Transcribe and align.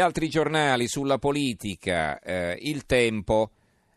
Altri 0.00 0.28
giornali 0.28 0.86
sulla 0.86 1.18
politica, 1.18 2.20
eh, 2.20 2.56
il 2.62 2.86
tempo, 2.86 3.50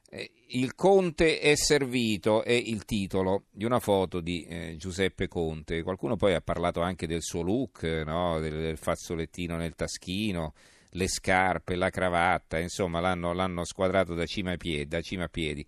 eh, 0.09 0.31
il 0.47 0.73
Conte 0.75 1.39
è 1.39 1.55
servito 1.55 2.43
è 2.43 2.51
il 2.51 2.85
titolo 2.85 3.43
di 3.51 3.65
una 3.65 3.79
foto 3.79 4.19
di 4.19 4.43
eh, 4.45 4.75
Giuseppe 4.77 5.27
Conte. 5.27 5.83
Qualcuno 5.83 6.15
poi 6.15 6.33
ha 6.33 6.41
parlato 6.41 6.81
anche 6.81 7.07
del 7.07 7.21
suo 7.21 7.41
look, 7.41 7.83
no? 7.83 8.39
del, 8.39 8.53
del, 8.53 8.77
fazzolettino 8.77 9.55
nel 9.57 9.75
taschino, 9.75 10.53
le 10.91 11.07
scarpe, 11.07 11.75
la 11.75 11.89
cravatta, 11.89 12.59
insomma 12.59 12.99
l'hanno, 12.99 13.33
l'hanno 13.33 13.63
squadrato 13.63 14.13
da 14.13 14.25
cima, 14.25 14.57
piedi, 14.57 14.87
da 14.87 15.01
cima 15.01 15.25
a 15.25 15.29
piedi 15.29 15.65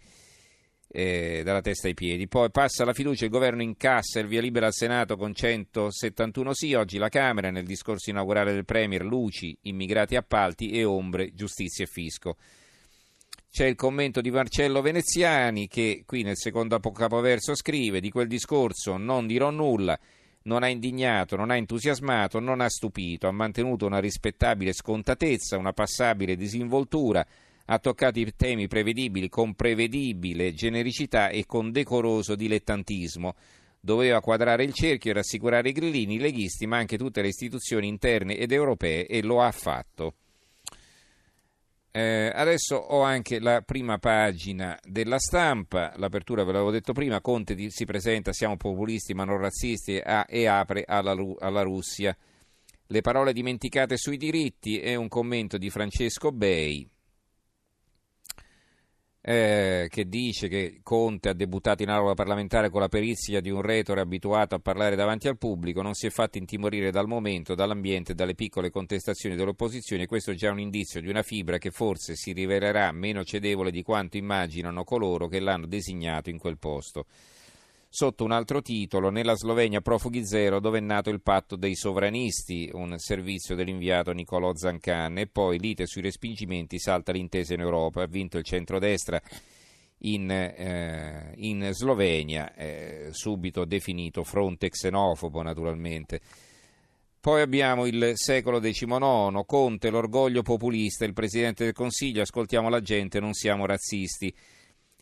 eh, 0.96 1.41
dalla 1.44 1.62
testa 1.62 1.88
ai 1.88 1.96
piedi. 1.96 2.28
Poi 2.28 2.52
passa 2.52 2.86
la 2.86 2.93
fiducia, 2.93 3.25
il 3.25 3.32
governo 3.32 3.64
incassa 3.64 4.20
il 4.20 4.28
via 4.28 4.42
libera 4.42 4.68
al 4.68 4.73
Senato 4.73 5.18
con 5.18 5.34
171 5.34 6.54
sì, 6.54 6.75
oggi 6.75 7.00
la 7.00 7.10
Camera 7.10 7.50
nel 7.50 7.66
discorso 7.66 8.12
inaugurale 8.12 8.54
del 8.54 8.64
Premier, 8.64 9.04
luci, 9.04 9.57
immigrati 9.61 10.16
appalti 10.16 10.70
e 10.70 10.84
ombre, 10.84 11.34
giustizia 11.34 11.84
e 11.84 11.88
fisco. 11.88 12.37
C'è 13.51 13.65
il 13.65 13.75
commento 13.75 14.21
di 14.21 14.29
Marcello 14.29 14.82
Veneziani 14.82 15.68
che 15.68 16.04
qui 16.06 16.21
nel 16.21 16.37
secondo 16.37 16.79
capoverso 16.79 17.56
scrive 17.56 18.00
di 18.00 18.12
quel 18.12 18.28
discorso 18.28 18.98
non 18.98 19.25
dirò 19.25 19.50
nulla, 19.50 19.98
non 20.43 20.62
ha 20.62 20.68
indignato, 20.68 21.36
non 21.36 21.50
ha 21.50 21.56
entusiasmato, 21.56 22.39
non 22.39 22.62
ha 22.62 22.70
stupito, 22.70 23.28
ha 23.28 23.32
mantenuto 23.32 23.86
una 23.87 24.00
rispettabile 24.00 24.73
scontatezza, 24.73 25.57
una 25.57 25.73
passabile 25.73 26.36
disinvoltura, 26.36 27.25
ha 27.65 27.79
toccato 27.79 28.19
i 28.19 28.33
temi 28.35 28.67
prevedibili 28.67 29.29
con 29.29 29.53
prevedibile 29.53 30.53
genericità 30.53 31.29
e 31.29 31.45
con 31.45 31.71
decoroso 31.71 32.36
dilettantismo. 32.36 33.36
Doveva 33.80 34.22
quadrare 34.22 34.63
il 34.63 34.73
cerchio 34.73 35.11
e 35.11 35.16
rassicurare 35.16 35.69
i 35.69 35.73
grillini, 35.73 36.16
i 36.16 36.19
leghisti, 36.19 36.66
ma 36.66 36.77
anche 36.77 36.97
tutte 36.97 37.22
le 37.22 37.27
istituzioni 37.27 37.88
interne 37.88 38.38
ed 38.38 38.52
europee 38.52 39.05
e 39.08 39.22
lo 39.22 39.41
ha 39.41 39.52
fatto. 39.52 40.16
Eh, 41.95 42.31
adesso 42.33 42.75
ho 42.75 43.02
anche 43.02 43.39
la 43.39 43.61
prima 43.61 44.00
pagina 44.00 44.80
della 44.83 45.20
stampa, 45.20 45.94
l'apertura 45.98 46.44
ve 46.44 46.52
l'avevo 46.53 46.72
detto 46.72 46.92
prima, 46.92 47.22
Conte 47.22 47.55
si 47.70 47.86
presenta, 47.86 48.33
siamo 48.33 48.58
populisti 48.58 49.14
ma 49.14 49.25
non 49.25 49.38
razzisti 49.38 49.98
a, 50.03 50.25
e 50.27 50.48
apre 50.48 50.86
alla, 50.88 51.16
alla 51.39 51.61
Russia. 51.61 52.17
Le 52.88 53.02
parole 53.02 53.31
dimenticate 53.31 53.98
sui 53.98 54.17
diritti 54.17 54.80
è 54.80 54.95
un 54.95 55.08
commento 55.08 55.58
di 55.58 55.70
Francesco 55.70 56.31
Bei 56.31 56.89
eh, 59.26 59.88
che 59.90 60.10
dice 60.10 60.50
che 60.50 60.82
Conte 60.84 61.30
ha 61.30 61.34
debuttato 61.34 61.82
in 61.82 61.90
aula 61.90 62.14
parlamentare 62.14 62.70
con 62.70 62.82
la 62.82 62.90
perizia 62.90 63.40
di 63.40 63.50
un 63.50 63.62
retore 63.62 64.02
abituato 64.02 64.54
a 64.56 64.60
parlare 64.60 64.98
davanti 64.98 65.30
al 65.30 65.38
pubblico, 65.38 65.82
non 65.82 65.94
si 65.94 66.08
è 66.08 66.10
fatto 66.10 66.38
intimorire 66.38 66.92
dal 66.92 67.08
momento, 67.08 67.56
dall'ambiente 67.56 68.12
e 68.12 68.16
dalle 68.16 68.36
piccole 68.36 68.70
contestazioni 68.70 69.38
dell'opposizione. 69.38 70.08
Questo 70.08 70.32
è 70.32 70.36
già 70.36 70.52
un 70.52 70.60
indizio 70.60 71.00
di 71.00 71.08
una 71.08 71.24
fibra 71.24 71.58
che 71.58 71.72
forse 71.72 72.16
si 72.16 72.34
rivelerà 72.34 72.92
meno 72.92 73.24
cedevole 73.24 73.72
di 73.72 73.82
quanto 73.82 74.18
immaginano 74.18 74.84
coloro 74.84 75.28
che 75.28 75.40
l'hanno 75.40 75.68
designato 75.68 76.30
in 76.30 76.38
quel 76.38 76.58
posto 76.58 77.06
sotto 77.95 78.23
un 78.23 78.31
altro 78.31 78.63
titolo, 78.63 79.11
nella 79.11 79.36
Slovenia 79.36 79.80
profughi 79.80 80.25
zero 80.25 80.59
dove 80.59 80.80
è 80.80 80.81
nato 80.81 81.11
il 81.11 81.22
patto 81.22 81.55
dei 81.55 81.75
sovranisti, 81.75 82.72
un 82.73 82.97
servizio 82.97 83.53
dell'inviato 83.53 84.11
Nicolò 84.13 84.55
Zancan 84.55 85.19
e 85.19 85.27
poi 85.27 85.59
lite 85.59 85.86
sui 85.86 86.02
respingimenti 86.02 86.80
salta 86.80 87.11
l'intesa 87.11 87.53
in 87.53 87.59
Europa, 87.59 88.02
ha 88.02 88.08
vinto 88.08 88.39
il 88.39 88.44
centrodestra 88.44 89.21
in, 89.99 90.27
eh, 90.31 91.33
in 91.36 91.69
Slovenia, 91.71 92.55
eh, 92.55 93.09
subito 93.11 93.64
definito 93.64 94.23
fronte 94.23 94.69
xenofobo 94.69 95.44
naturalmente. 95.44 96.19
Poi 97.19 97.41
abbiamo 97.41 97.86
il 97.86 98.14
secolo 98.16 98.59
XIX, 98.59 99.45
Conte, 99.45 99.91
l'orgoglio 99.91 100.41
populista, 100.41 101.05
il 101.05 101.14
Presidente 101.14 101.64
del 101.64 101.73
Consiglio, 101.73 102.23
ascoltiamo 102.23 102.69
la 102.69 102.81
gente, 102.81 103.19
non 103.19 103.33
siamo 103.33 103.67
razzisti. 103.67 104.33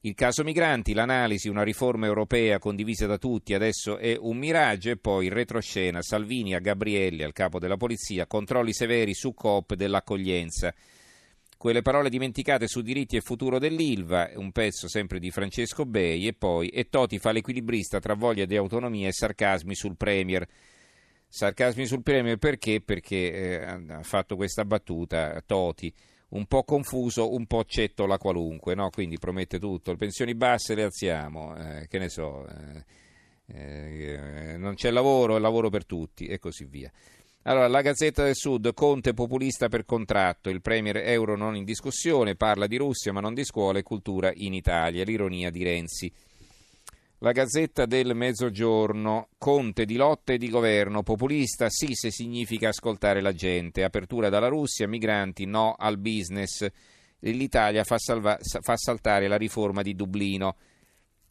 Il 0.03 0.15
caso 0.15 0.43
migranti, 0.43 0.93
l'analisi, 0.93 1.47
una 1.47 1.61
riforma 1.61 2.07
europea 2.07 2.57
condivisa 2.57 3.05
da 3.05 3.19
tutti, 3.19 3.53
adesso 3.53 3.99
è 3.99 4.17
un 4.19 4.35
miraggio 4.35 4.89
e 4.89 4.97
poi 4.97 5.27
il 5.27 5.31
retroscena, 5.31 6.01
Salvini 6.01 6.55
a 6.55 6.59
Gabrielli, 6.59 7.21
al 7.21 7.33
capo 7.33 7.59
della 7.59 7.77
polizia, 7.77 8.25
controlli 8.25 8.73
severi 8.73 9.13
su 9.13 9.35
COP 9.35 9.75
dell'accoglienza. 9.75 10.73
Quelle 11.55 11.83
parole 11.83 12.09
dimenticate 12.09 12.65
su 12.67 12.81
diritti 12.81 13.15
e 13.15 13.21
futuro 13.21 13.59
dell'Ilva, 13.59 14.31
un 14.37 14.51
pezzo 14.51 14.87
sempre 14.87 15.19
di 15.19 15.29
Francesco 15.29 15.85
Bei 15.85 16.25
e 16.25 16.33
poi 16.33 16.69
e 16.69 16.89
Toti 16.89 17.19
fa 17.19 17.31
l'equilibrista 17.31 17.99
tra 17.99 18.15
voglia 18.15 18.45
di 18.45 18.55
autonomia 18.55 19.07
e 19.07 19.13
sarcasmi 19.13 19.75
sul 19.75 19.97
Premier. 19.97 20.47
Sarcasmi 21.27 21.85
sul 21.85 22.01
Premier 22.01 22.39
perché? 22.39 22.81
Perché 22.81 23.31
eh, 23.31 23.63
ha 23.65 24.01
fatto 24.01 24.35
questa 24.35 24.65
battuta 24.65 25.43
Toti 25.45 25.93
un 26.31 26.45
po' 26.45 26.63
confuso, 26.63 27.33
un 27.33 27.45
po' 27.45 27.63
cettola 27.65 28.17
qualunque, 28.17 28.75
no? 28.75 28.89
quindi 28.89 29.17
promette 29.17 29.59
tutto, 29.59 29.91
le 29.91 29.97
pensioni 29.97 30.35
basse 30.35 30.75
le 30.75 30.83
alziamo, 30.83 31.55
eh, 31.55 31.87
che 31.87 31.99
ne 31.99 32.09
so, 32.09 32.47
eh, 32.47 32.85
eh, 33.47 34.57
non 34.57 34.75
c'è 34.75 34.91
lavoro, 34.91 35.35
è 35.35 35.39
lavoro 35.39 35.69
per 35.69 35.85
tutti 35.85 36.27
e 36.27 36.39
così 36.39 36.65
via. 36.65 36.91
Allora, 37.43 37.67
la 37.67 37.81
Gazzetta 37.81 38.23
del 38.23 38.35
Sud, 38.35 38.71
Conte 38.73 39.13
populista 39.13 39.67
per 39.67 39.83
contratto, 39.83 40.49
il 40.49 40.61
premier 40.61 40.97
euro 40.97 41.35
non 41.35 41.55
in 41.55 41.63
discussione, 41.63 42.35
parla 42.35 42.67
di 42.67 42.77
Russia 42.77 43.11
ma 43.11 43.19
non 43.19 43.33
di 43.33 43.43
scuola 43.43 43.79
e 43.79 43.83
cultura 43.83 44.31
in 44.35 44.53
Italia, 44.53 45.03
l'ironia 45.03 45.49
di 45.49 45.63
Renzi. 45.63 46.13
La 47.23 47.33
Gazzetta 47.33 47.85
del 47.85 48.15
Mezzogiorno, 48.15 49.27
Conte 49.37 49.85
di 49.85 49.95
lotta 49.95 50.33
e 50.33 50.39
di 50.39 50.49
governo, 50.49 51.03
populista 51.03 51.69
sì 51.69 51.89
se 51.93 52.09
significa 52.09 52.69
ascoltare 52.69 53.21
la 53.21 53.31
gente, 53.31 53.83
apertura 53.83 54.29
dalla 54.29 54.47
Russia, 54.47 54.87
migranti 54.87 55.45
no 55.45 55.75
al 55.77 55.99
business, 55.99 56.67
l'Italia 57.19 57.83
fa, 57.83 57.99
salva, 57.99 58.39
fa 58.41 58.75
saltare 58.75 59.27
la 59.27 59.37
riforma 59.37 59.83
di 59.83 59.93
Dublino. 59.93 60.55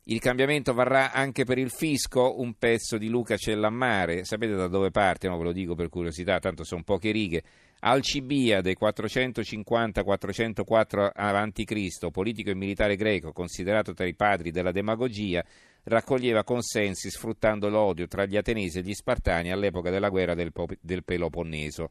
Il 0.05 0.21
cambiamento 0.21 0.75
varrà 0.75 1.11
anche 1.11 1.43
per 1.43 1.59
il 1.59 1.71
fisco, 1.71 2.41
un 2.41 2.55
pezzo 2.55 2.97
di 2.97 3.09
Luca 3.09 3.37
Cellammare, 3.37 4.25
sapete 4.25 4.55
da 4.55 4.69
dove 4.69 4.93
parte? 4.93 5.27
No, 5.27 5.39
ve 5.39 5.43
lo 5.43 5.53
dico 5.53 5.75
per 5.75 5.89
curiosità, 5.89 6.39
tanto 6.39 6.62
sono 6.62 6.84
poche 6.84 7.11
righe. 7.11 7.43
Alcibiade 7.81 8.77
450-404 8.79 11.11
a.C., 11.15 12.11
politico 12.11 12.51
e 12.51 12.55
militare 12.55 12.97
greco, 12.97 13.33
considerato 13.33 13.95
tra 13.95 14.07
i 14.07 14.15
padri 14.15 14.51
della 14.51 14.73
demagogia, 14.73 15.43
raccoglieva 15.85 16.45
consensi 16.45 17.11
sfruttando 17.11 17.69
l'odio 17.69 18.07
tra 18.07 18.27
gli 18.27 18.37
Atenesi 18.37 18.79
e 18.79 18.83
gli 18.83 18.93
Spartani 18.93 19.51
all'epoca 19.51 19.91
della 19.91 20.11
guerra 20.11 20.35
del, 20.35 20.53
del 20.81 21.05
Peloponneso. 21.05 21.91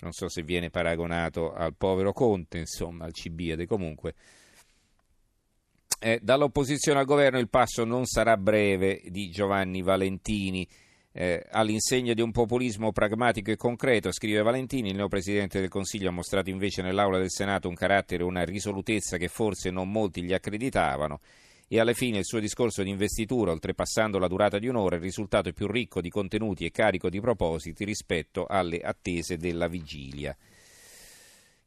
Non 0.00 0.12
so 0.12 0.28
se 0.28 0.42
viene 0.42 0.68
paragonato 0.68 1.52
al 1.52 1.74
povero 1.74 2.12
Conte, 2.12 2.58
insomma, 2.58 3.06
al 3.06 3.14
Cibiade, 3.14 3.66
comunque. 3.66 4.14
Eh, 5.98 6.20
dall'opposizione 6.22 6.98
al 6.98 7.06
governo 7.06 7.38
il 7.38 7.48
passo 7.48 7.84
non 7.84 8.04
sarà 8.04 8.36
breve 8.36 9.00
di 9.06 9.30
Giovanni 9.30 9.80
Valentini. 9.80 10.68
Eh, 11.16 11.46
all'insegna 11.48 12.12
di 12.12 12.22
un 12.22 12.32
populismo 12.32 12.90
pragmatico 12.90 13.52
e 13.52 13.56
concreto, 13.56 14.10
scrive 14.10 14.42
Valentini, 14.42 14.90
il 14.90 14.96
neopresidente 14.96 15.60
del 15.60 15.68
Consiglio 15.68 16.08
ha 16.08 16.12
mostrato 16.12 16.50
invece 16.50 16.82
nell'Aula 16.82 17.18
del 17.18 17.30
Senato 17.30 17.68
un 17.68 17.74
carattere 17.76 18.24
e 18.24 18.26
una 18.26 18.42
risolutezza 18.42 19.16
che 19.16 19.28
forse 19.28 19.70
non 19.70 19.92
molti 19.92 20.24
gli 20.24 20.32
accreditavano 20.32 21.20
e 21.68 21.78
alla 21.78 21.92
fine 21.92 22.18
il 22.18 22.24
suo 22.24 22.40
discorso 22.40 22.82
di 22.82 22.90
investitura, 22.90 23.52
oltrepassando 23.52 24.18
la 24.18 24.26
durata 24.26 24.58
di 24.58 24.66
un'ora, 24.66 24.96
è 24.96 24.98
risultato 24.98 25.52
più 25.52 25.68
ricco 25.68 26.00
di 26.00 26.10
contenuti 26.10 26.64
e 26.64 26.72
carico 26.72 27.08
di 27.08 27.20
propositi 27.20 27.84
rispetto 27.84 28.46
alle 28.46 28.80
attese 28.80 29.36
della 29.36 29.68
vigilia. 29.68 30.36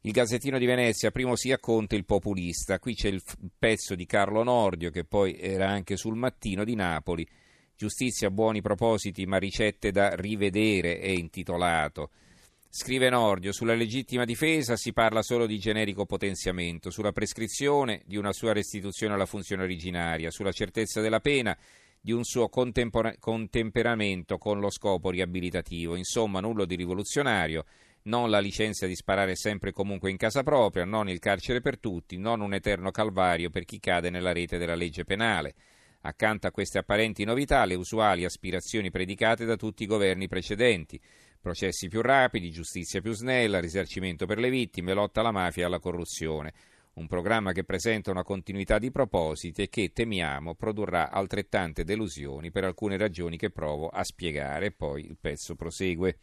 Il 0.02 0.12
Gazzettino 0.12 0.58
di 0.58 0.66
Venezia, 0.66 1.10
primo 1.10 1.36
si 1.36 1.54
Conte 1.58 1.96
il 1.96 2.04
populista. 2.04 2.78
Qui 2.78 2.94
c'è 2.94 3.08
il 3.08 3.22
pezzo 3.58 3.94
di 3.94 4.04
Carlo 4.04 4.42
Nordio, 4.42 4.90
che 4.90 5.04
poi 5.04 5.38
era 5.38 5.68
anche 5.68 5.96
sul 5.96 6.16
mattino 6.16 6.64
di 6.64 6.74
Napoli. 6.74 7.26
Giustizia, 7.78 8.28
buoni 8.32 8.60
propositi, 8.60 9.24
ma 9.24 9.36
ricette 9.36 9.92
da 9.92 10.16
rivedere, 10.16 10.98
è 10.98 11.10
intitolato. 11.10 12.10
Scrive 12.68 13.08
Nordio, 13.08 13.52
sulla 13.52 13.76
legittima 13.76 14.24
difesa 14.24 14.74
si 14.74 14.92
parla 14.92 15.22
solo 15.22 15.46
di 15.46 15.60
generico 15.60 16.04
potenziamento, 16.04 16.90
sulla 16.90 17.12
prescrizione 17.12 18.02
di 18.04 18.16
una 18.16 18.32
sua 18.32 18.52
restituzione 18.52 19.14
alla 19.14 19.26
funzione 19.26 19.62
originaria, 19.62 20.32
sulla 20.32 20.50
certezza 20.50 21.00
della 21.00 21.20
pena 21.20 21.56
di 22.00 22.10
un 22.10 22.24
suo 22.24 22.48
contemperamento 22.48 24.38
con 24.38 24.58
lo 24.58 24.70
scopo 24.70 25.10
riabilitativo. 25.10 25.94
Insomma, 25.94 26.40
nulla 26.40 26.64
di 26.64 26.74
rivoluzionario, 26.74 27.64
non 28.06 28.28
la 28.28 28.40
licenza 28.40 28.88
di 28.88 28.96
sparare 28.96 29.36
sempre 29.36 29.70
e 29.70 29.72
comunque 29.72 30.10
in 30.10 30.16
casa 30.16 30.42
propria, 30.42 30.84
non 30.84 31.08
il 31.08 31.20
carcere 31.20 31.60
per 31.60 31.78
tutti, 31.78 32.18
non 32.18 32.40
un 32.40 32.54
eterno 32.54 32.90
calvario 32.90 33.50
per 33.50 33.64
chi 33.64 33.78
cade 33.78 34.10
nella 34.10 34.32
rete 34.32 34.58
della 34.58 34.74
legge 34.74 35.04
penale. 35.04 35.54
Accanto 36.08 36.46
a 36.46 36.50
queste 36.50 36.78
apparenti 36.78 37.24
novità, 37.24 37.66
le 37.66 37.74
usuali 37.74 38.24
aspirazioni 38.24 38.90
predicate 38.90 39.44
da 39.44 39.56
tutti 39.56 39.82
i 39.82 39.86
governi 39.86 40.26
precedenti 40.26 40.98
processi 41.38 41.88
più 41.88 42.00
rapidi, 42.00 42.50
giustizia 42.50 43.02
più 43.02 43.12
snella, 43.12 43.60
risarcimento 43.60 44.24
per 44.24 44.38
le 44.38 44.48
vittime, 44.48 44.94
lotta 44.94 45.20
alla 45.20 45.32
mafia 45.32 45.64
e 45.64 45.66
alla 45.66 45.78
corruzione. 45.78 46.54
Un 46.94 47.06
programma 47.08 47.52
che 47.52 47.62
presenta 47.62 48.10
una 48.10 48.22
continuità 48.22 48.78
di 48.78 48.90
propositi 48.90 49.60
e 49.60 49.68
che, 49.68 49.92
temiamo, 49.92 50.54
produrrà 50.54 51.10
altrettante 51.10 51.84
delusioni 51.84 52.50
per 52.50 52.64
alcune 52.64 52.96
ragioni 52.96 53.36
che 53.36 53.50
provo 53.50 53.88
a 53.88 54.02
spiegare. 54.02 54.72
Poi 54.72 55.04
il 55.04 55.18
pezzo 55.20 55.56
prosegue. 55.56 56.18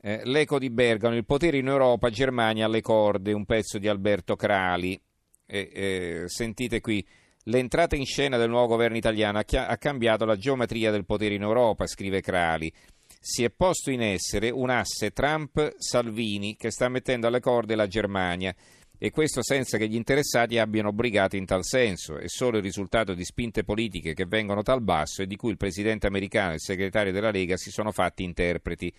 Eh, 0.00 0.20
l'eco 0.24 0.60
di 0.60 0.70
Bergamo, 0.70 1.16
il 1.16 1.26
potere 1.26 1.58
in 1.58 1.66
Europa, 1.66 2.08
Germania 2.08 2.66
alle 2.66 2.82
corde, 2.82 3.32
un 3.32 3.46
pezzo 3.46 3.78
di 3.78 3.88
Alberto 3.88 4.36
Crali. 4.36 4.98
Eh, 5.44 5.70
eh, 5.72 6.22
sentite 6.28 6.80
qui, 6.80 7.04
l'entrata 7.44 7.96
in 7.96 8.06
scena 8.06 8.36
del 8.36 8.50
nuovo 8.50 8.68
governo 8.68 8.96
italiano 8.96 9.38
ha, 9.38 9.76
cambiato 9.76 10.24
la 10.24 10.36
geometria 10.36 10.90
del 10.90 11.04
potere 11.04 11.34
in 11.34 11.42
Europa, 11.42 11.86
scrive 11.86 12.20
Crali. 12.20 12.72
Si 13.18 13.44
è 13.44 13.50
posto 13.50 13.90
in 13.90 14.02
essere 14.02 14.50
un 14.50 14.70
asse 14.70 15.12
Trump-Salvini 15.12 16.56
che 16.56 16.70
sta 16.70 16.88
mettendo 16.88 17.28
alle 17.28 17.40
corde 17.40 17.76
la 17.76 17.86
Germania 17.86 18.54
e 18.98 19.10
questo 19.10 19.42
senza 19.42 19.78
che 19.78 19.88
gli 19.88 19.96
interessati 19.96 20.58
abbiano 20.58 20.92
brigato 20.92 21.36
in 21.36 21.44
tal 21.44 21.64
senso. 21.64 22.18
È 22.18 22.28
solo 22.28 22.58
il 22.58 22.62
risultato 22.62 23.14
di 23.14 23.24
spinte 23.24 23.64
politiche 23.64 24.14
che 24.14 24.26
vengono 24.26 24.62
dal 24.62 24.82
basso 24.82 25.22
e 25.22 25.26
di 25.26 25.36
cui 25.36 25.50
il 25.50 25.56
presidente 25.56 26.06
americano 26.06 26.52
e 26.52 26.54
il 26.54 26.60
segretario 26.60 27.12
della 27.12 27.30
Lega 27.30 27.56
si 27.56 27.70
sono 27.70 27.90
fatti 27.90 28.22
interpreti. 28.22 28.92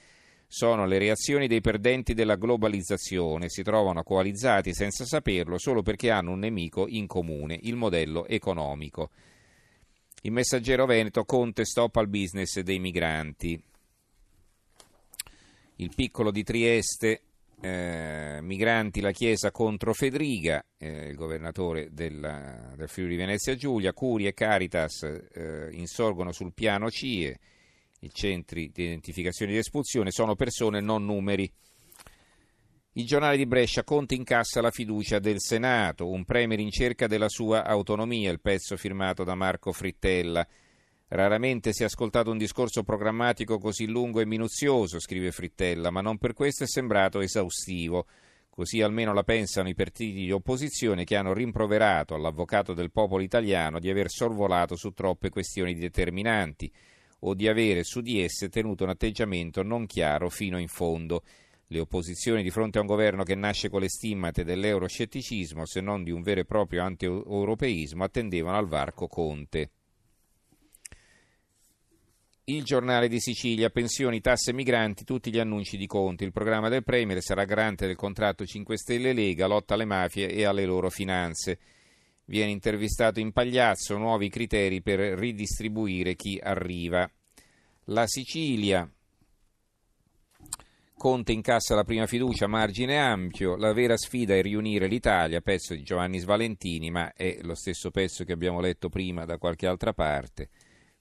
Sono 0.56 0.86
le 0.86 1.00
reazioni 1.00 1.48
dei 1.48 1.62
perdenti 1.62 2.14
della 2.14 2.36
globalizzazione, 2.36 3.50
si 3.50 3.64
trovano 3.64 4.04
coalizzati 4.04 4.72
senza 4.72 5.04
saperlo 5.04 5.58
solo 5.58 5.82
perché 5.82 6.12
hanno 6.12 6.30
un 6.30 6.38
nemico 6.38 6.86
in 6.88 7.08
comune, 7.08 7.58
il 7.64 7.76
modello 7.76 8.28
economico. 8.28 9.10
Il 10.22 10.32
messaggero 10.32 10.86
Veneto 10.86 11.26
Conte 11.26 11.66
stop 11.66 11.96
al 11.96 12.08
business 12.08 12.60
dei 12.60 12.78
migranti. 12.78 13.60
Il 15.78 15.92
piccolo 15.96 16.30
di 16.30 16.44
Trieste 16.44 17.22
eh, 17.60 18.38
migranti 18.40 19.02
la 19.02 19.12
Chiesa 19.12 19.50
contro 19.50 19.92
Fedriga, 19.96 20.64
eh, 20.78 21.08
il 21.08 21.16
governatore 21.16 21.90
della, 21.92 22.74
del 22.76 22.90
Friuli 22.90 23.16
Venezia 23.16 23.56
Giulia, 23.56 23.92
Curi 23.92 24.28
e 24.28 24.36
Caritas 24.36 25.02
eh, 25.02 25.70
insorgono 25.72 26.32
sul 26.32 26.54
piano 26.54 26.92
CIE, 26.92 27.40
i 28.04 28.12
centri 28.12 28.70
di 28.72 28.84
identificazione 28.84 29.52
e 29.52 29.56
di 29.56 29.60
espulsione, 29.60 30.12
sono 30.12 30.36
persone 30.36 30.82
non 30.82 31.06
numeri. 31.06 31.52
Il 32.96 33.06
giornale 33.06 33.38
di 33.38 33.48
Brescia 33.48 33.84
Conte 33.84 34.14
incassa 34.14 34.62
la 34.62 34.70
fiducia 34.70 35.18
del 35.18 35.40
Senato, 35.40 36.10
un 36.10 36.26
premier 36.26 36.60
in 36.60 36.70
cerca 36.70 37.08
della 37.08 37.30
sua 37.30 37.66
autonomia, 37.66 38.30
il 38.30 38.42
pezzo 38.42 38.78
firmato 38.78 39.24
da 39.24 39.34
Marco 39.34 39.72
Frittella. 39.72 40.46
Raramente 41.08 41.74
si 41.74 41.82
è 41.84 41.86
ascoltato 41.86 42.30
un 42.30 42.38
discorso 42.38 42.84
programmatico 42.84 43.58
così 43.58 43.88
lungo 43.88 44.20
e 44.20 44.26
minuzioso, 44.26 45.00
scrive 45.00 45.32
Frittella, 45.32 45.90
ma 45.90 46.02
non 46.02 46.18
per 46.18 46.34
questo 46.34 46.66
è 46.66 46.68
sembrato 46.68 47.20
esaustivo. 47.20 48.06
Così 48.50 48.82
almeno 48.82 49.14
la 49.14 49.24
pensano 49.24 49.70
i 49.70 49.74
partiti 49.74 50.14
di 50.14 50.32
opposizione 50.32 51.06
che 51.06 51.16
hanno 51.16 51.34
rimproverato 51.34 52.14
all'avvocato 52.14 52.76
del 52.76 52.92
popolo 52.92 53.24
italiano 53.24 53.80
di 53.80 53.90
aver 53.90 54.12
sorvolato 54.12 54.76
su 54.76 54.92
troppe 54.92 55.30
questioni 55.30 55.74
determinanti 55.74 56.72
o 57.26 57.34
di 57.34 57.48
avere 57.48 57.84
su 57.84 58.02
di 58.02 58.22
esse 58.22 58.50
tenuto 58.50 58.84
un 58.84 58.92
atteggiamento 58.92 59.64
non 59.64 59.86
chiaro 59.86 60.30
fino 60.30 60.60
in 60.60 60.68
fondo. 60.68 61.24
Le 61.68 61.80
opposizioni 61.80 62.44
di 62.44 62.52
fronte 62.52 62.78
a 62.78 62.82
un 62.82 62.88
governo 62.88 63.24
che 63.24 63.36
nasce 63.36 63.70
con 63.70 63.82
le 63.82 63.90
stimmate 63.90 64.44
dell'euroscetticismo, 64.44 65.66
se 65.66 65.82
non 65.82 66.04
di 66.04 66.12
un 66.12 66.22
vero 66.22 66.42
e 66.42 66.46
proprio 66.46 66.84
anti-europeismo, 66.84 68.04
attendevano 68.04 68.58
al 68.58 68.68
varco 68.68 69.08
Conte. 69.08 69.72
Il 72.46 72.64
giornale 72.64 73.08
di 73.08 73.22
Sicilia, 73.22 73.70
pensioni, 73.70 74.20
tasse 74.20 74.52
migranti, 74.52 75.06
tutti 75.06 75.32
gli 75.32 75.40
annunci 75.40 75.78
di 75.78 75.88
Conte. 75.88 76.26
Il 76.26 76.34
programma 76.34 76.68
del 76.68 76.84
Premier 76.84 77.22
sarà 77.22 77.46
garante 77.46 77.88
del 77.88 77.96
contratto 77.96 78.46
5 78.46 78.78
Stelle 78.78 79.14
Lega, 79.14 79.48
lotta 79.48 79.76
alle 79.76 79.86
mafie 79.86 80.30
e 80.30 80.44
alle 80.44 80.66
loro 80.66 80.90
finanze. 80.90 81.58
Viene 82.26 82.52
intervistato 82.52 83.20
in 83.20 83.32
Pagliazzo, 83.32 83.98
nuovi 83.98 84.30
criteri 84.30 84.82
per 84.82 85.00
ridistribuire 85.00 86.16
chi 86.16 86.40
arriva. 86.42 87.10
La 87.86 88.08
Sicilia, 88.08 88.90
Conte 91.04 91.34
incassa 91.34 91.76
la 91.76 91.84
prima 91.84 92.08
fiducia, 92.08 92.48
margine 92.48 92.98
ampio, 92.98 93.58
la 93.58 93.74
vera 93.74 93.98
sfida 93.98 94.36
è 94.36 94.42
riunire 94.42 94.88
l'Italia, 94.88 95.42
pezzo 95.42 95.74
di 95.74 95.84
Giovanni 95.84 96.18
Svalentini, 96.18 96.92
ma 96.92 97.12
è 97.12 97.40
lo 97.42 97.56
stesso 97.56 97.92
pezzo 97.92 98.24
che 98.24 98.32
abbiamo 98.32 98.62
letto 98.62 98.88
prima 98.88 99.26
da 99.26 99.38
qualche 99.38 99.68
altra 99.68 99.92
parte. 99.92 100.48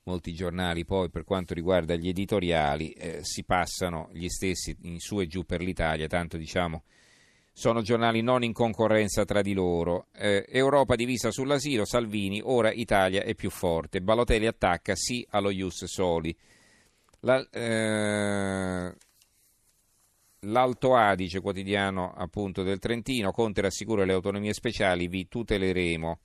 Molti 0.03 0.35
giornali 0.35 0.85
poi 0.85 1.09
per 1.09 1.23
quanto 1.23 1.55
riguarda 1.55 1.95
gli 1.95 2.09
editoriali 2.09 2.91
eh, 2.91 3.21
si 3.23 3.45
passano 3.45 4.09
gli 4.13 4.27
stessi 4.27 4.77
in 4.83 4.99
su 4.99 5.21
e 5.21 5.29
giù 5.29 5.45
per 5.45 5.61
l'Italia, 5.61 6.09
tanto 6.09 6.37
diciamo 6.37 6.83
sono 7.53 7.83
giornali 7.83 8.23
non 8.23 8.43
in 8.43 8.53
concorrenza 8.53 9.25
tra 9.25 9.43
di 9.43 9.53
loro. 9.53 10.07
Eh, 10.15 10.45
Europa 10.49 10.95
divisa 10.95 11.31
sull'asilo, 11.31 11.85
Salvini, 11.85 12.41
ora 12.43 12.73
Italia 12.73 13.23
è 13.23 13.35
più 13.35 13.51
forte. 13.51 14.01
Balotelli 14.01 14.47
attacca 14.47 14.95
sì 14.95 15.27
allo 15.31 15.51
Ius 15.51 15.85
Soli. 15.85 16.37
La, 17.21 17.47
eh, 17.51 18.95
L'Alto 20.45 20.97
Adige, 20.97 21.41
quotidiano 21.41 22.13
appunto 22.17 22.63
del 22.63 22.81
Trentino, 22.81 23.31
Conte 23.31 23.61
rassicura 23.61 24.05
le 24.05 24.13
autonomie 24.13 24.53
speciali, 24.53 25.07
vi 25.07 25.29
tuteleremo. 25.29 26.19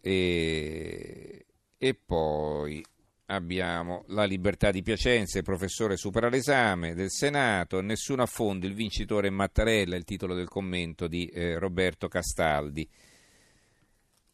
E 0.00 1.44
e 1.84 1.92
poi 1.92 2.82
abbiamo 3.26 4.04
la 4.08 4.24
libertà 4.24 4.70
di 4.70 4.82
Piacenza, 4.82 5.38
il 5.38 5.44
professore 5.44 5.96
supera 5.96 6.28
l'esame 6.28 6.94
del 6.94 7.10
Senato, 7.10 7.80
nessuno 7.80 8.22
affondi, 8.22 8.66
il 8.66 8.74
vincitore 8.74 9.30
Mattarella, 9.30 9.96
il 9.96 10.04
titolo 10.04 10.34
del 10.34 10.48
commento 10.48 11.06
di 11.06 11.26
eh, 11.26 11.58
Roberto 11.58 12.08
Castaldi. 12.08 12.88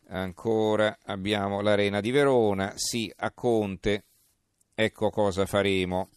Ancora 0.09 0.99
abbiamo 1.05 1.61
l'Arena 1.61 2.01
di 2.01 2.11
Verona, 2.11 2.73
sì 2.75 3.13
a 3.17 3.31
Conte, 3.31 4.05
ecco 4.75 5.11
cosa 5.11 5.47
faremo. 5.47 6.09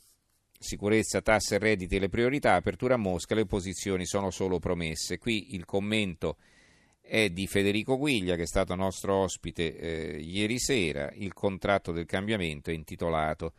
Sicurezza, 0.57 1.21
tasse, 1.21 1.59
redditi 1.59 1.99
le 1.99 2.09
priorità, 2.09 2.55
apertura 2.55 2.95
a 2.95 2.97
Mosca, 2.97 3.35
le 3.35 3.45
posizioni 3.45 4.05
sono 4.05 4.31
solo 4.31 4.59
promesse. 4.59 5.17
Qui 5.17 5.53
il 5.55 5.65
commento 5.65 6.37
è 7.05 7.29
di 7.29 7.47
Federico 7.47 7.97
Guiglia, 7.97 8.35
che 8.35 8.43
è 8.43 8.47
stato 8.47 8.73
nostro 8.75 9.15
ospite 9.17 9.77
eh, 9.77 10.19
ieri 10.19 10.57
sera. 10.57 11.11
Il 11.13 11.33
contratto 11.33 11.91
del 11.91 12.05
cambiamento 12.05 12.71
è 12.71 12.73
intitolato. 12.73 13.53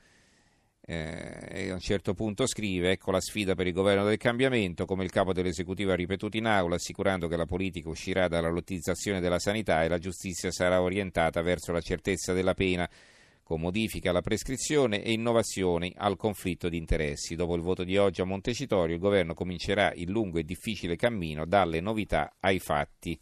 Eh, 0.86 1.70
a 1.70 1.74
un 1.74 1.80
certo 1.80 2.14
punto 2.14 2.46
scrive: 2.46 2.90
Ecco 2.90 3.10
la 3.10 3.20
sfida 3.20 3.54
per 3.54 3.66
il 3.66 3.72
governo 3.74 4.04
del 4.04 4.16
cambiamento. 4.16 4.86
Come 4.86 5.04
il 5.04 5.10
capo 5.10 5.32
dell'esecutivo 5.32 5.92
ha 5.92 5.94
ripetuto 5.94 6.36
in 6.36 6.46
aula, 6.46 6.76
assicurando 6.76 7.28
che 7.28 7.36
la 7.36 7.46
politica 7.46 7.88
uscirà 7.88 8.28
dalla 8.28 8.48
lottizzazione 8.48 9.20
della 9.20 9.38
sanità 9.38 9.84
e 9.84 9.88
la 9.88 9.98
giustizia 9.98 10.50
sarà 10.50 10.82
orientata 10.82 11.40
verso 11.42 11.70
la 11.70 11.80
certezza 11.80 12.32
della 12.32 12.54
pena, 12.54 12.88
con 13.42 13.60
modifica 13.60 14.10
alla 14.10 14.22
prescrizione 14.22 15.02
e 15.02 15.12
innovazioni 15.12 15.92
al 15.96 16.16
conflitto 16.16 16.68
di 16.68 16.78
interessi. 16.78 17.36
Dopo 17.36 17.54
il 17.54 17.62
voto 17.62 17.84
di 17.84 17.98
oggi 17.98 18.22
a 18.22 18.24
Montecitorio, 18.24 18.94
il 18.94 19.00
governo 19.00 19.34
comincerà 19.34 19.92
il 19.92 20.10
lungo 20.10 20.38
e 20.38 20.44
difficile 20.44 20.96
cammino 20.96 21.46
dalle 21.46 21.80
novità 21.80 22.34
ai 22.40 22.58
fatti. 22.58 23.18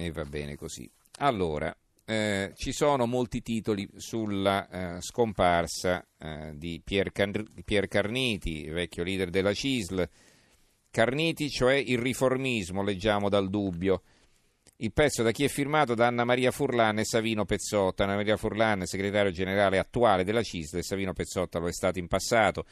E 0.00 0.10
va 0.12 0.24
bene 0.24 0.56
così. 0.56 0.90
Allora, 1.18 1.76
eh, 2.06 2.54
ci 2.56 2.72
sono 2.72 3.04
molti 3.04 3.42
titoli 3.42 3.86
sulla 3.96 4.96
eh, 4.96 5.02
scomparsa 5.02 6.02
eh, 6.16 6.52
di 6.54 6.80
Pier, 6.82 7.12
Can- 7.12 7.46
Pier, 7.62 7.86
Carniti, 7.86 8.64
vecchio 8.70 9.04
leader 9.04 9.28
della 9.28 9.52
CISL. 9.52 10.08
Carniti, 10.90 11.50
cioè 11.50 11.74
il 11.74 11.98
riformismo, 11.98 12.82
leggiamo 12.82 13.28
dal 13.28 13.50
dubbio. 13.50 14.02
Il 14.76 14.94
pezzo 14.94 15.22
da 15.22 15.32
chi 15.32 15.44
è 15.44 15.48
firmato 15.48 15.94
da 15.94 16.06
Anna 16.06 16.24
Maria 16.24 16.50
Furlan 16.50 16.98
e 16.98 17.04
Savino 17.04 17.44
Pezzotta. 17.44 18.04
Anna 18.04 18.16
Maria 18.16 18.38
Furlan, 18.38 18.86
segretario 18.86 19.30
generale 19.30 19.76
attuale 19.76 20.24
della 20.24 20.42
CISL, 20.42 20.78
e 20.78 20.82
Savino 20.82 21.12
Pezzotta 21.12 21.58
lo 21.58 21.68
è 21.68 21.72
stato 21.74 21.98
in 21.98 22.08
passato. 22.08 22.64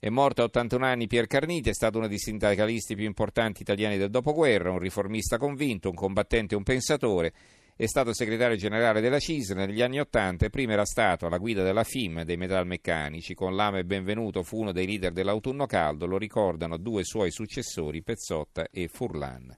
È 0.00 0.08
morto 0.10 0.42
a 0.42 0.44
81 0.44 0.86
anni 0.86 1.08
Pier 1.08 1.26
Carniti, 1.26 1.70
è 1.70 1.74
stato 1.74 1.98
uno 1.98 2.06
dei 2.06 2.20
sindacalisti 2.20 2.94
più 2.94 3.04
importanti 3.04 3.62
italiani 3.62 3.98
del 3.98 4.10
dopoguerra, 4.10 4.70
un 4.70 4.78
riformista 4.78 5.38
convinto, 5.38 5.88
un 5.88 5.96
combattente 5.96 6.54
e 6.54 6.56
un 6.56 6.62
pensatore. 6.62 7.32
È 7.74 7.84
stato 7.84 8.14
segretario 8.14 8.54
generale 8.54 9.00
della 9.00 9.18
CISL 9.18 9.56
negli 9.56 9.82
anni 9.82 9.98
Ottanta 9.98 10.46
e 10.46 10.50
prima 10.50 10.74
era 10.74 10.84
stato 10.84 11.26
alla 11.26 11.38
guida 11.38 11.64
della 11.64 11.82
FIM 11.82 12.22
dei 12.22 12.36
metalmeccanici. 12.36 13.34
Con 13.34 13.56
l'ame 13.56 13.84
benvenuto 13.84 14.44
fu 14.44 14.60
uno 14.60 14.70
dei 14.70 14.86
leader 14.86 15.10
dell'autunno 15.10 15.66
caldo, 15.66 16.06
lo 16.06 16.16
ricordano 16.16 16.76
due 16.76 17.02
suoi 17.02 17.32
successori, 17.32 18.04
Pezzotta 18.04 18.68
e 18.70 18.86
Furlan. 18.86 19.52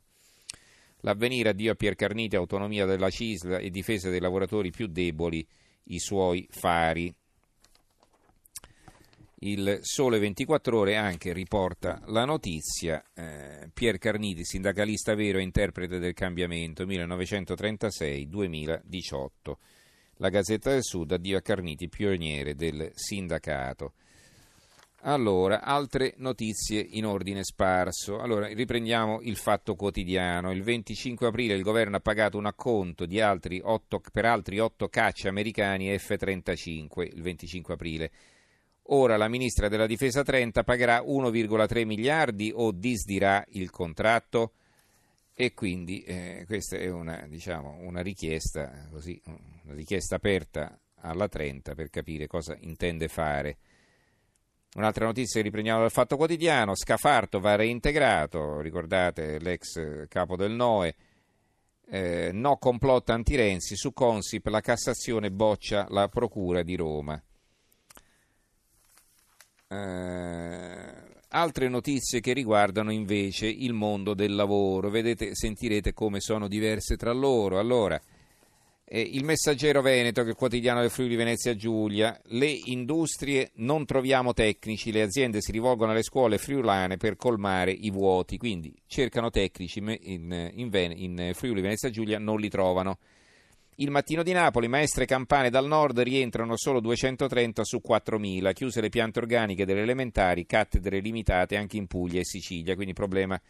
L'avvenire 1.01 1.51
addio 1.51 1.73
a 1.73 1.75
Pier 1.75 1.97
Carniti, 1.97 2.37
autonomia 2.37 2.87
della 2.87 3.11
CISL 3.11 3.59
e 3.61 3.69
difesa 3.69 4.09
dei 4.09 4.21
lavoratori 4.21 4.71
più 4.71 4.87
deboli, 4.87 5.47
i 5.85 5.99
suoi 5.99 6.47
fari. 6.49 7.15
Il 9.43 9.79
Sole 9.81 10.19
24 10.19 10.79
Ore 10.79 10.97
anche 10.97 11.33
riporta 11.33 12.03
la 12.09 12.27
notizia, 12.27 13.03
eh, 13.15 13.71
Pier 13.73 13.97
Carniti, 13.97 14.45
sindacalista 14.45 15.15
vero 15.15 15.39
e 15.39 15.43
interprete 15.43 15.99
del 15.99 16.13
cambiamento 16.13 16.85
1936-2018. 16.85 19.31
La 20.17 20.29
Gazzetta 20.29 20.73
del 20.73 20.83
Sud, 20.83 21.13
addio 21.13 21.39
a 21.39 21.41
Carniti, 21.41 21.89
pioniere 21.89 22.55
del 22.55 22.91
sindacato. 22.93 23.95
Allora, 25.05 25.63
altre 25.63 26.13
notizie 26.19 26.87
in 26.87 27.07
ordine 27.07 27.43
sparso. 27.43 28.19
Allora, 28.19 28.47
riprendiamo 28.49 29.23
il 29.23 29.39
fatto 29.39 29.75
quotidiano. 29.75 30.53
Il 30.53 30.63
25 30.63 31.29
aprile 31.29 31.55
il 31.55 31.63
governo 31.63 31.97
ha 31.97 32.01
pagato 32.01 32.37
un 32.37 32.45
acconto 32.45 33.07
altri 33.19 33.59
8, 33.65 34.03
per 34.13 34.27
altri 34.27 34.59
8 34.59 34.87
caccia 34.89 35.31
americani 35.31 35.99
F-35, 35.99 37.05
il 37.05 37.23
25 37.23 37.73
aprile 37.73 38.11
Ora 38.85 39.17
la 39.17 39.29
ministra 39.29 39.69
della 39.69 39.87
difesa 39.87 40.23
Trenta 40.23 40.65
pagherà 40.65 41.01
1,3 41.01 41.87
miliardi 41.87 42.53
o 42.55 42.73
disdirà 42.73 43.45
il 43.51 43.71
contratto? 43.71 44.53
E 45.35 45.55
quindi 45.55 46.03
eh, 46.03 46.45
questa 46.47 46.77
è 46.77 46.91
una, 46.91 47.25
diciamo, 47.29 47.79
una 47.81 48.03
richiesta, 48.03 48.89
così, 48.91 49.21
una 49.25 49.75
richiesta 49.75 50.17
aperta 50.17 50.79
alla 50.97 51.29
Trenta 51.29 51.75
per 51.75 51.89
capire 51.89 52.27
cosa 52.27 52.57
intende 52.61 53.09
fare. 53.09 53.57
Un'altra 54.75 55.07
notizia 55.07 55.41
che 55.41 55.47
riprendiamo 55.47 55.81
dal 55.81 55.91
Fatto 55.91 56.17
Quotidiano, 56.17 56.77
Scafarto 56.77 57.41
va 57.41 57.57
reintegrato, 57.57 58.61
ricordate 58.61 59.39
l'ex 59.41 60.07
capo 60.09 60.37
del 60.37 60.53
NOE, 60.53 60.95
eh, 61.89 62.31
no 62.33 62.57
complotto 62.57 63.13
anti-Renzi, 63.13 63.75
su 63.75 63.93
Consip 63.93 64.47
la 64.47 64.61
Cassazione 64.61 65.33
boccia 65.33 65.87
la 65.89 66.09
Procura 66.09 66.63
di 66.63 66.77
Roma. 66.77 67.21
Eh, 69.73 70.93
altre 71.29 71.69
notizie 71.69 72.19
che 72.19 72.33
riguardano 72.33 72.91
invece 72.91 73.47
il 73.47 73.73
mondo 73.73 74.15
del 74.15 74.35
lavoro, 74.35 74.91
vedete, 74.91 75.37
sentirete 75.37 75.93
come 75.93 76.19
sono 76.19 76.49
diverse 76.49 76.97
tra 76.97 77.13
loro. 77.13 77.61
Allora, 77.61 78.01
eh, 78.85 79.01
il 79.01 79.23
Messaggero 79.23 79.81
Veneto, 79.81 80.23
che 80.23 80.27
è 80.27 80.31
il 80.31 80.37
quotidiano 80.37 80.81
del 80.81 80.91
Friuli 80.91 81.15
Venezia 81.15 81.55
Giulia, 81.55 82.21
le 82.31 82.49
industrie 82.49 83.53
non 83.57 83.85
troviamo 83.85 84.33
tecnici, 84.33 84.91
le 84.91 85.03
aziende 85.03 85.41
si 85.41 85.53
rivolgono 85.53 85.93
alle 85.93 86.03
scuole 86.03 86.39
friulane 86.39 86.97
per 86.97 87.15
colmare 87.15 87.71
i 87.71 87.93
vuoti, 87.93 88.39
quindi 88.39 88.75
cercano 88.89 89.31
tecnici 89.31 89.79
in, 89.79 89.97
in, 90.01 90.51
in 90.97 91.31
Friuli 91.35 91.61
Venezia 91.61 91.91
Giulia, 91.91 92.19
non 92.19 92.41
li 92.41 92.49
trovano. 92.49 92.99
Il 93.81 93.91
mattino 93.91 94.23
di 94.23 94.33
Napoli, 94.33 94.69
maestre 94.69 95.07
campane 95.07 95.49
dal 95.49 95.67
nord 95.67 96.01
rientrano 96.01 96.55
solo 96.59 96.81
230 96.81 97.65
su 97.65 97.81
4.000, 97.83 98.53
chiuse 98.53 98.83
le 98.83 98.91
piante 98.91 99.21
organiche 99.21 99.65
delle 99.65 99.81
elementari, 99.81 100.45
cattedre 100.45 101.01
limitate 101.01 101.57
anche 101.57 101.79
in 101.79 101.87
Puglia 101.87 102.21
e 102.21 102.27
Sicilia, 102.27 102.75
quindi 102.75 102.93
problema 102.93 103.41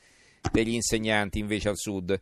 degli 0.52 0.74
insegnanti 0.74 1.40
invece 1.40 1.70
al 1.70 1.76
sud. 1.76 2.16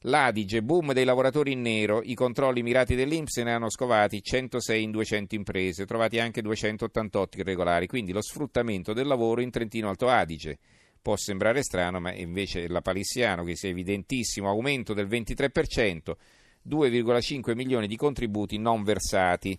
L'Adige, 0.00 0.64
boom 0.64 0.92
dei 0.94 1.04
lavoratori 1.04 1.52
in 1.52 1.60
nero, 1.60 2.02
i 2.02 2.14
controlli 2.14 2.60
mirati 2.64 2.96
dell'Inps 2.96 3.36
ne 3.36 3.52
hanno 3.52 3.70
scovati 3.70 4.20
106 4.20 4.82
in 4.82 4.90
200 4.90 5.36
imprese, 5.36 5.86
trovati 5.86 6.18
anche 6.18 6.42
288 6.42 7.38
irregolari, 7.38 7.86
quindi 7.86 8.10
lo 8.10 8.20
sfruttamento 8.20 8.92
del 8.92 9.06
lavoro 9.06 9.40
in 9.40 9.50
Trentino 9.50 9.88
Alto 9.88 10.08
Adige. 10.08 10.58
Può 11.00 11.14
sembrare 11.14 11.62
strano, 11.62 12.00
ma 12.00 12.12
invece 12.12 12.66
la 12.66 12.80
Palissiano, 12.80 13.44
che 13.44 13.54
sia 13.54 13.68
evidentissimo 13.68 14.48
aumento 14.48 14.92
del 14.92 15.06
23%, 15.06 16.16
2,5 16.66 17.54
milioni 17.54 17.86
di 17.86 17.96
contributi 17.96 18.58
non 18.58 18.82
versati. 18.82 19.58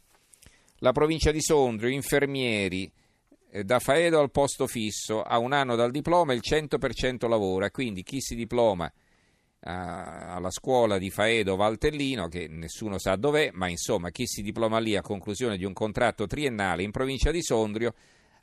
La 0.79 0.91
provincia 0.91 1.31
di 1.31 1.41
Sondrio, 1.41 1.89
infermieri, 1.89 2.91
eh, 3.51 3.63
da 3.63 3.79
Faedo 3.79 4.19
al 4.19 4.31
posto 4.31 4.67
fisso, 4.67 5.21
a 5.21 5.37
un 5.37 5.53
anno 5.53 5.75
dal 5.75 5.91
diploma 5.91 6.33
il 6.33 6.41
100% 6.43 7.27
lavora, 7.27 7.71
quindi 7.71 8.03
chi 8.03 8.21
si 8.21 8.35
diploma 8.35 8.91
alla 9.67 10.51
scuola 10.51 10.99
di 10.99 11.09
Faedo 11.09 11.55
Valtellino, 11.55 12.27
che 12.27 12.47
nessuno 12.47 12.99
sa 12.99 13.15
dov'è, 13.15 13.49
ma 13.53 13.67
insomma 13.67 14.11
chi 14.11 14.27
si 14.27 14.43
diploma 14.43 14.77
lì 14.77 14.95
a 14.95 15.01
conclusione 15.01 15.57
di 15.57 15.65
un 15.65 15.73
contratto 15.73 16.27
triennale 16.27 16.83
in 16.83 16.91
provincia 16.91 17.31
di 17.31 17.41
Sondrio 17.41 17.95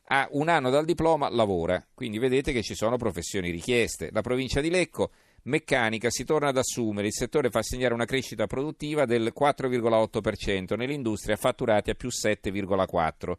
a 0.07 0.26
un 0.33 0.49
anno 0.49 0.69
dal 0.69 0.85
diploma 0.85 1.28
lavora, 1.31 1.85
quindi 1.95 2.19
vedete 2.19 2.52
che 2.52 2.62
ci 2.62 2.75
sono 2.75 2.97
professioni 2.97 3.50
richieste. 3.50 4.11
La 4.11 4.21
provincia 4.21 4.61
di 4.61 4.69
Lecco, 4.69 5.12
meccanica, 5.45 6.11
si 6.11 6.25
torna 6.25 6.49
ad 6.49 6.57
assumere, 6.57 7.09
il 7.09 7.13
settore 7.13 7.51
fa 7.51 7.63
segnare 7.63 7.95
una 7.95 8.05
crescita 8.05 8.47
produttiva 8.47 9.05
del 9.05 9.33
4,8%, 9.39 10.77
nell'industria 10.77 11.37
fatturati 11.37 11.91
a 11.91 11.95
più 11.95 12.09
7,4%. 12.09 13.35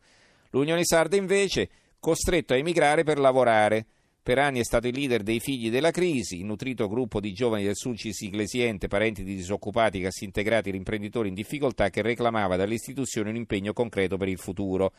L'Unione 0.51 0.83
Sarda 0.83 1.15
invece 1.15 1.69
costretto 2.00 2.53
a 2.53 2.57
emigrare 2.57 3.03
per 3.03 3.17
lavorare. 3.17 3.86
Per 4.24 4.38
anni 4.38 4.60
è 4.60 4.63
stato 4.63 4.88
il 4.88 4.95
leader 4.95 5.22
dei 5.22 5.39
figli 5.39 5.69
della 5.69 5.91
crisi, 5.91 6.39
il 6.39 6.45
nutrito 6.45 6.88
gruppo 6.88 7.19
di 7.19 7.33
giovani 7.33 7.63
del 7.63 7.75
Sulcis 7.75 8.22
Iglesiente, 8.22 8.88
parenti 8.88 9.24
di 9.24 9.36
disoccupati, 9.36 10.00
cassi 10.00 10.24
integrati 10.24 10.69
e 10.69 10.75
imprenditori 10.75 11.27
in 11.27 11.33
difficoltà, 11.33 11.89
che 11.89 12.01
reclamava 12.01 12.55
dalle 12.55 12.75
istituzioni 12.75 13.29
un 13.29 13.36
impegno 13.36 13.74
concreto 13.74 14.15
per 14.15 14.29
il 14.29 14.38
futuro. 14.38 14.93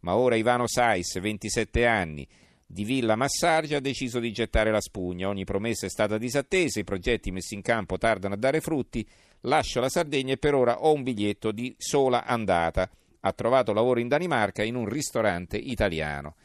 Ma 0.00 0.16
ora 0.16 0.36
Ivano 0.36 0.66
Sais, 0.66 1.20
27 1.20 1.86
anni, 1.86 2.26
di 2.66 2.84
Villa 2.84 3.16
Massargia, 3.16 3.76
ha 3.76 3.80
deciso 3.80 4.18
di 4.18 4.32
gettare 4.32 4.70
la 4.70 4.80
spugna. 4.80 5.28
Ogni 5.28 5.44
promessa 5.44 5.86
è 5.86 5.90
stata 5.90 6.18
disattesa, 6.18 6.80
i 6.80 6.84
progetti 6.84 7.30
messi 7.30 7.54
in 7.54 7.62
campo 7.62 7.98
tardano 7.98 8.34
a 8.34 8.38
dare 8.38 8.60
frutti. 8.60 9.06
Lascio 9.40 9.80
la 9.80 9.88
Sardegna 9.88 10.32
e 10.32 10.38
per 10.38 10.54
ora 10.54 10.80
ho 10.80 10.92
un 10.92 11.02
biglietto 11.02 11.52
di 11.52 11.74
sola 11.78 12.24
andata. 12.24 12.90
Ha 13.20 13.32
trovato 13.32 13.72
lavoro 13.72 14.00
in 14.00 14.08
Danimarca 14.08 14.62
in 14.62 14.74
un 14.74 14.88
ristorante 14.88 15.56
italiano. 15.56 16.36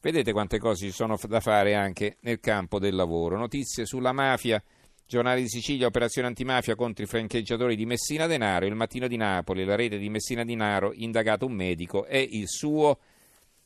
Vedete 0.00 0.32
quante 0.32 0.58
cose 0.58 0.86
ci 0.86 0.92
sono 0.92 1.16
da 1.28 1.38
fare 1.38 1.74
anche 1.74 2.16
nel 2.22 2.40
campo 2.40 2.80
del 2.80 2.96
lavoro. 2.96 3.36
Notizie 3.36 3.86
sulla 3.86 4.12
mafia, 4.12 4.60
giornale 5.06 5.40
di 5.40 5.48
Sicilia, 5.48 5.86
operazione 5.86 6.26
antimafia 6.26 6.74
contro 6.74 7.04
i 7.04 7.06
francheggiatori 7.06 7.76
di 7.76 7.86
Messina 7.86 8.26
Denaro, 8.26 8.66
il 8.66 8.74
mattino 8.74 9.06
di 9.06 9.16
Napoli, 9.16 9.64
la 9.64 9.76
rete 9.76 9.98
di 9.98 10.08
Messina 10.08 10.44
Denaro, 10.44 10.92
indagato 10.92 11.46
un 11.46 11.52
medico, 11.52 12.04
è 12.04 12.16
il 12.16 12.48
suo. 12.48 12.98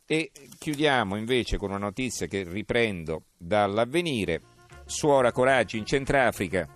E 0.09 0.31
chiudiamo 0.57 1.17
invece 1.17 1.57
con 1.57 1.71
una 1.71 1.79
notizia 1.79 2.29
che 2.29 2.45
riprendo 2.45 3.25
dall'avvenire. 3.37 4.41
Suora 4.85 5.33
Coraggio 5.33 5.77
in 5.77 5.85
Centrafrica, 5.85 6.69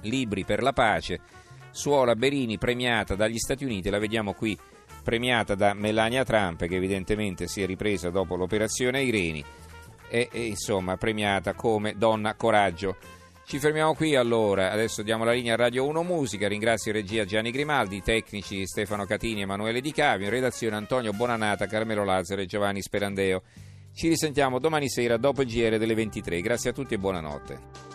libri 0.00 0.46
per 0.46 0.62
la 0.62 0.72
pace. 0.72 1.20
Suora 1.70 2.16
Berini 2.16 2.56
premiata 2.56 3.14
dagli 3.16 3.36
Stati 3.36 3.64
Uniti, 3.64 3.90
la 3.90 3.98
vediamo 3.98 4.32
qui 4.32 4.58
premiata 5.02 5.54
da 5.54 5.74
Melania 5.74 6.24
Trump, 6.24 6.64
che 6.64 6.76
evidentemente 6.76 7.48
si 7.48 7.60
è 7.60 7.66
ripresa 7.66 8.08
dopo 8.08 8.34
l'operazione 8.34 9.02
Ireni, 9.02 9.44
e, 10.08 10.28
e 10.32 10.46
insomma 10.46 10.96
premiata 10.96 11.52
come 11.52 11.98
donna 11.98 12.34
coraggio. 12.34 12.96
Ci 13.46 13.58
fermiamo 13.58 13.94
qui 13.94 14.16
allora, 14.16 14.72
adesso 14.72 15.02
diamo 15.02 15.22
la 15.22 15.32
linea 15.32 15.52
a 15.52 15.56
Radio 15.56 15.86
1 15.86 16.02
Musica, 16.02 16.48
ringrazio 16.48 16.90
in 16.90 16.96
regia 16.96 17.26
Gianni 17.26 17.50
Grimaldi, 17.50 18.00
tecnici 18.00 18.66
Stefano 18.66 19.04
Catini 19.04 19.40
e 19.40 19.42
Emanuele 19.42 19.82
Di 19.82 19.92
Cavio, 19.92 20.24
in 20.24 20.32
redazione 20.32 20.76
Antonio 20.76 21.12
Bonanata, 21.12 21.66
Carmelo 21.66 22.04
Lazzaro 22.04 22.40
e 22.40 22.46
Giovanni 22.46 22.80
Sperandeo. 22.80 23.42
Ci 23.94 24.08
risentiamo 24.08 24.58
domani 24.58 24.88
sera 24.88 25.18
dopo 25.18 25.42
il 25.42 25.48
GR 25.48 25.76
delle 25.76 25.94
23, 25.94 26.40
grazie 26.40 26.70
a 26.70 26.72
tutti 26.72 26.94
e 26.94 26.98
buonanotte. 26.98 27.93